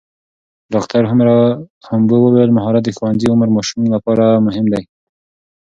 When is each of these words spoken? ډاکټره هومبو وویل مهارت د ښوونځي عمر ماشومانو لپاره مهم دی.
ډاکټره 0.73 1.07
هومبو 1.87 2.15
وویل 2.21 2.51
مهارت 2.57 2.81
د 2.85 2.89
ښوونځي 2.95 3.27
عمر 3.33 3.47
ماشومانو 3.55 3.93
لپاره 3.95 4.25
مهم 4.45 4.65
دی. 4.73 4.83